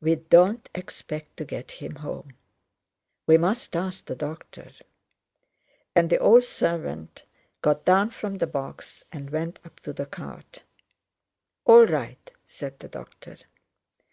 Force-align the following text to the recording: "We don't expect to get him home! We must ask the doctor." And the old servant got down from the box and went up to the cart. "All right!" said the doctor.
"We 0.00 0.16
don't 0.16 0.68
expect 0.74 1.36
to 1.36 1.44
get 1.44 1.70
him 1.80 1.94
home! 2.02 2.34
We 3.24 3.38
must 3.38 3.76
ask 3.76 4.04
the 4.06 4.16
doctor." 4.16 4.72
And 5.94 6.10
the 6.10 6.18
old 6.18 6.42
servant 6.42 7.24
got 7.62 7.84
down 7.84 8.10
from 8.10 8.38
the 8.38 8.48
box 8.48 9.04
and 9.12 9.30
went 9.30 9.60
up 9.64 9.78
to 9.82 9.92
the 9.92 10.06
cart. 10.06 10.64
"All 11.64 11.86
right!" 11.86 12.32
said 12.44 12.80
the 12.80 12.88
doctor. 12.88 13.36